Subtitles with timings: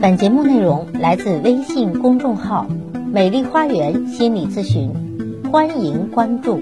[0.00, 2.66] 本节目内容来自微信公众号
[3.12, 4.92] “美丽花园心理咨询”，
[5.50, 6.60] 欢迎关注。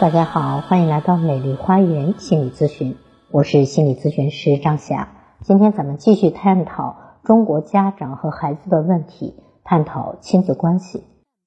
[0.00, 2.94] 大家好，欢迎来到美丽花园心理咨询，
[3.32, 5.08] 我是心理咨询师张霞。
[5.42, 9.34] 今天咱们继续探讨中国家长和孩子的问题，
[9.64, 11.02] 探讨亲子关系，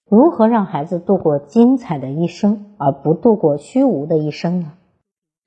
[0.10, 4.74] 如何让孩子度过精彩的一生，而不度过虚无的一生呢？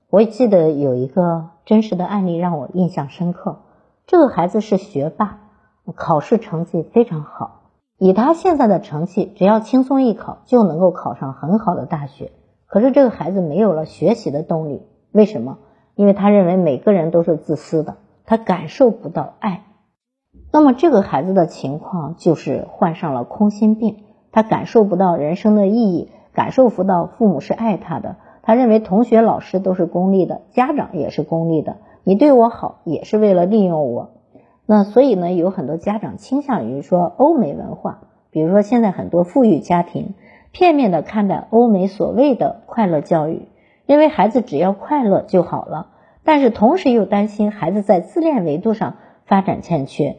[0.09, 3.59] 我记得有一个真实的案例让我印象深刻。
[4.07, 5.39] 这个孩子是学霸，
[5.95, 7.71] 考试成绩非常好。
[7.97, 12.31] 以他现在的成绩，只要轻松一考就能够考上很好的大学。
[12.67, 15.57] 可是这个孩子没有了学习的动力，为什么？
[15.95, 17.95] 因为他认为每个人都是自私的，
[18.25, 19.63] 他感受不到爱。
[20.51, 28.17] 那么这个孩子的情况就是患上了空心病，他感受不到人生的意义，感受不到父母是爱他的。
[28.43, 31.77] 他认为同学、老师都是功利的，家长也是功利的。
[32.07, 34.11] 你对我好也是为了利用我，
[34.67, 40.13] 那所以呢，有很多家长倾向于说欧美文化，比如说现在很多富裕家庭
[40.51, 43.47] 片面的看待欧美所谓的快乐教育，
[43.87, 45.87] 认为孩子只要快乐就好了，
[46.23, 50.17] 但是同时又担心孩子在自恋维度上发展欠缺。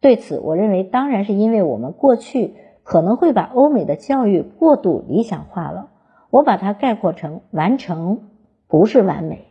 [0.00, 5.90] 对此，我认为当然是因为我们过去可能会把欧美的教育过度理想化了，
[6.30, 8.22] 我把它概括成完成
[8.66, 9.44] 不是完美。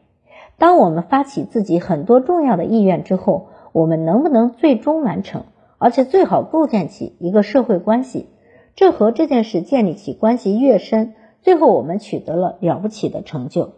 [0.61, 5.45] 当我们发起自己很多重要的意愿之后，我们能不能最终完成，
[5.79, 8.27] 而且最好构建起一个社会关系？
[8.75, 13.71] 这和这件事建立起关系越深，最后我们取得了了不起的成就。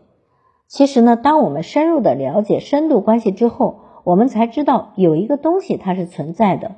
[0.67, 6.71] 其实呢，当我们深入的了解深度关系之后，我们才知道有一个东西它是存在的。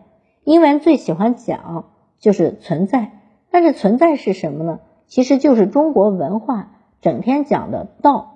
[0.44, 1.86] 英文最喜欢讲
[2.20, 3.12] 就是存在，
[3.50, 4.82] 但是存在是什么呢？
[5.08, 8.34] 其实就是中国文化整天讲的道。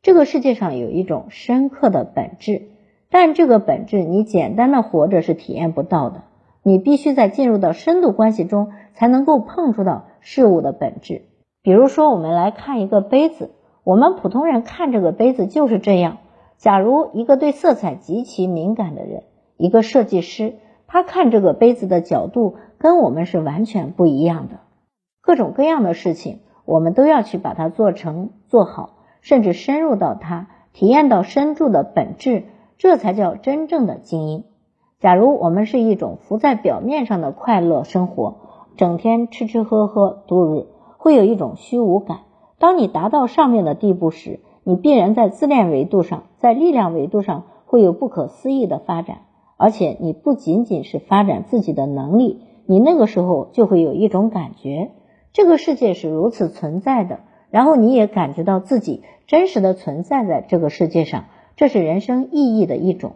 [0.00, 2.68] 这个世界上有一种深刻的本质，
[3.10, 6.22] 但这个本质你简单的活着是体验不到的，
[6.62, 11.22] 你必须在进入到深度关系中才能够碰触到事物的本质。
[11.62, 13.50] 比如说，我们来看一个杯子，
[13.82, 16.18] 我们普通人看这个杯子就是这样。
[16.56, 19.24] 假如一个对色彩极其敏感的人，
[19.56, 20.54] 一个设计师，
[20.86, 24.60] 他看这个杯子的角度跟我们是完全不一样的。
[25.20, 28.94] 各种各样的事情，我们都要去把它做成做好。
[29.28, 32.44] 甚至深入到它，体验到深处的本质，
[32.78, 34.44] 这才叫真正的精英。
[35.00, 38.36] 假如我们是一种浮在表面上的快乐生活，
[38.78, 42.20] 整天吃吃喝喝度日，会有一种虚无感。
[42.58, 49.18] 当你达到上面的地步时，你必然在自恋维度上，在力量维度上会有不可思议的发展。
[49.58, 54.92] 而且你不仅仅是发展自己的能力，你那个时候就会有一种感觉，
[55.34, 57.20] 这个世界是如此存在的。
[57.50, 61.24] 然后你也感觉到自己真实的存在在这个世界上，
[61.56, 63.12] 这是人生意义的一种。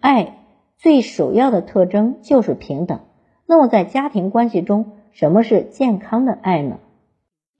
[0.00, 0.38] 爱
[0.76, 3.00] 最首要的特征就是平等。
[3.46, 6.78] 那么在家庭关系中，什么是健康的爱呢？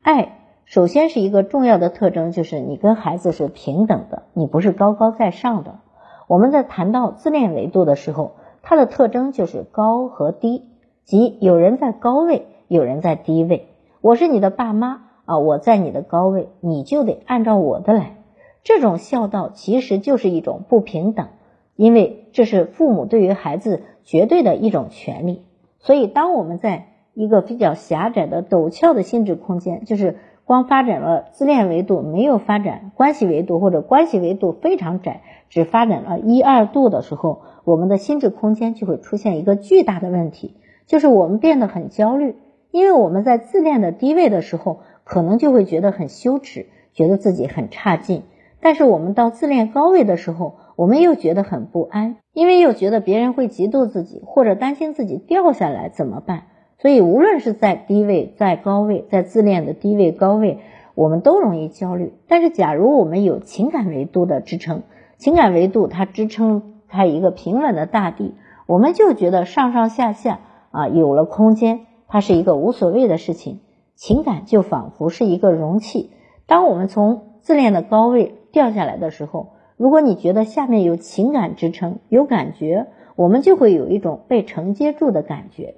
[0.02, 5.80] 爱首先是一个重要的特征，就是你跟孩子是平等的，你不是高高在上的。
[6.26, 8.32] 我们在谈到自恋维度的时候，
[8.62, 10.64] 它的特征就是高和低，
[11.04, 13.68] 即有人在高位，有人在低位。
[14.02, 15.07] 我是你的爸妈。
[15.28, 18.16] 啊，我在你的高位，你就得按照我的来。
[18.65, 21.28] 这种孝道其实就是一种不平等，
[21.77, 25.43] 因为这是父母对于孩子绝对的一种权利。
[25.81, 30.16] 所以，当我们在一个比较狭窄的陡峭的心智空间，就是
[30.47, 40.55] 光发展了自恋维度，没有发展关系维度，或者关系维度非常窄，只发展了一二度的时候，我们的心智空间就会出现一个巨大的问题，
[40.87, 42.34] 就是我们变得很焦虑，
[42.78, 44.81] 因为我们在自恋的低位的时候。
[45.11, 48.25] 可能就会觉得很羞耻，觉得自己很差劲。
[48.61, 56.43] 但是我们到自恋高位的时候，我们又觉得很不安，因为又觉得别人会嫉妒自己，或者担心自己掉下来怎么办？
[56.77, 60.59] 所以无论是在低位、在高位、在自恋的低位、高位，
[60.95, 62.12] 我们都容易焦虑。
[62.28, 64.83] 但是假如我们有情感维度的支撑，
[65.16, 68.34] 情感维度它支撑它一个平稳的大地，
[68.66, 70.41] 我们就觉得上上下下
[70.71, 73.60] 啊有了空间，它是一个无所谓的事情。
[73.95, 76.10] 情感就仿佛是一个容器，
[76.47, 85.75] 当我们从自恋的高位掉下来的时候，如果你觉得下面有情感支撑、有感觉，我们就会有一种被承接住的感觉。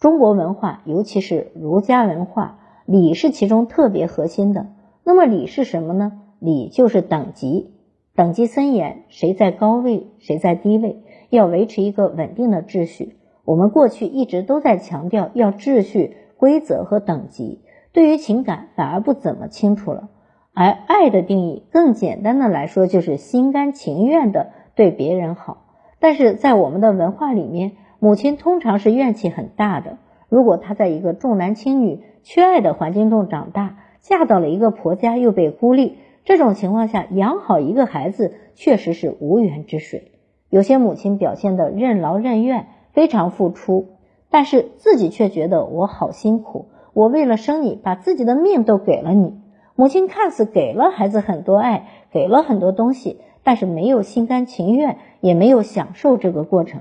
[0.00, 4.68] 中国文化，尤其是儒家文化，礼是其中特别核心的。
[5.04, 6.22] 那么礼是什么呢？
[6.38, 7.74] 礼就是等级，
[8.14, 13.16] 等级森严，谁在高位，谁在低位，要维持一个稳定的秩序。
[13.44, 16.16] 我们过去一直都在强调要秩序。
[16.36, 17.60] 规则和等级
[17.92, 20.10] 对于情感反而不怎么清楚了，
[20.52, 25.64] 而爱的定义更简单的来说就是心甘情愿的对别人好。
[26.00, 29.96] 但是在我们的文化里面，母亲通常是怨气很大的。
[30.28, 40.10] 如果她在一个重男轻女、缺爱的环境中长大，嫁到了一个婆家又被孤立，这种情况下养好一个孩子确实是无源之水。
[40.50, 43.88] 有些母亲表现的任劳任怨，非常付出，
[44.30, 49.38] 但是自己却觉得我好辛苦，我为了生你，把自己的命都给了你。
[49.74, 53.20] 母亲看似给了孩子很多爱，给了很多东西。
[53.46, 56.80] 但是没有心甘情愿，也没有享受这个过程。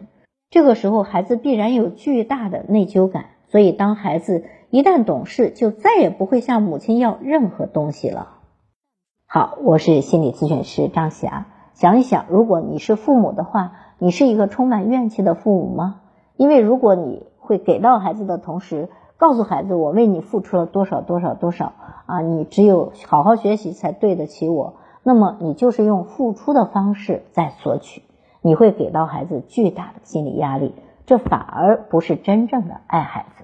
[0.49, 3.25] 这个时候，孩子必然有巨大的内疚感。
[3.49, 8.37] 所以，当孩子一旦懂事，就再也不会向母亲要任何东西了。
[9.27, 11.47] 好，我是心理咨询师张霞。
[11.73, 15.99] 想一想，如果你是父母的话，你是一个充满怨气的父母吗？
[16.35, 21.73] 因为如果你会给到孩子的同时，告诉孩子我为你付出了多少多少多少
[22.05, 24.75] 啊，你只有好好学习才对得起我。
[25.03, 28.03] 那么你就是用付出的方式在索取，
[28.41, 30.75] 你会给到孩子巨大的心理压力，
[31.05, 33.43] 这反而不是真正的爱孩子。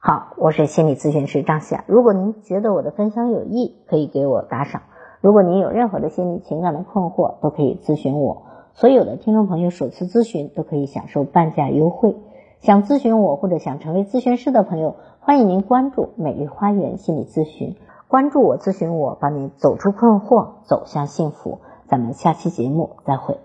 [0.00, 1.84] 好，我是心理咨询师张霞。
[1.86, 4.82] 如果您觉得我的分享有益，可以给我打赏。
[5.20, 8.42] 如果您有任何的心理情感的困惑，都可以咨询我。
[8.74, 12.16] 所有的听众朋友首次咨询都可以享受半价优惠。
[12.60, 17.76] 想咨询我或者想成为咨询师的朋友，欢迎您关注美丽花园心理咨询。
[18.08, 21.58] 关注我，咨询我，帮你走出困惑，走向幸福。
[21.86, 23.38] 咱们下期节目再会。